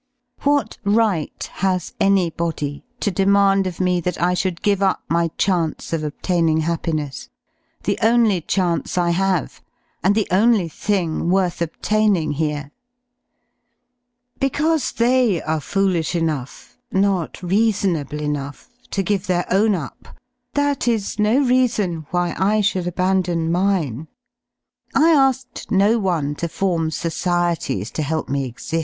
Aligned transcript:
i, 0.39 0.43
What 0.45 0.79
right 0.83 1.47
has 1.61 1.93
anybody 1.99 2.83
to 3.01 3.11
demand 3.11 3.67
of 3.67 3.79
me 3.79 4.01
that 4.01 4.19
I 4.19 4.33
should) 4.33 4.59
^j/j' 4.61 4.77
^ve 4.77 4.81
up 4.81 5.03
my 5.09 5.27
chance 5.37 5.93
of 5.93 6.03
obtaining 6.03 6.61
happiness— 6.61 7.29
the 7.83 7.99
only 8.01 8.41
chance 8.41 8.95
)* 8.97 8.97
rhave^and 8.97 9.61
the 10.15 10.27
only 10.31 10.67
thing 10.69 11.29
worth 11.29 11.61
obtaining 11.61 12.31
hereP 12.33 12.71
Because 14.39 14.91
they 14.93 15.39
are 15.43 15.61
foolish 15.61 16.15
enough— 16.15 16.79
not 16.91 17.39
reasonable 17.43 18.23
enough— 18.23 18.69
to 18.89 19.03
give 19.03 19.27
their 19.27 19.45
own 19.51 19.75
up, 19.75 20.17
that 20.55 20.87
is 20.87 21.19
no 21.19 21.43
reason 21.45 22.07
why 22.09 22.33
I 22.39 22.61
should 22.61 22.85
'^ 22.85 22.87
abandon 22.87 23.51
mine. 23.51 24.07
I 24.95 25.11
asked 25.11 25.69
no 25.69 25.99
one 25.99 26.33
to 26.37 26.47
form 26.49 26.89
societies 26.89 27.91
to 27.91 28.01
help 28.01 28.29
me 28.29 28.47
\ 28.47 28.51
exi^. 28.51 28.79